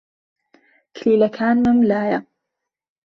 [0.95, 2.19] کلیلەکانمم لایە.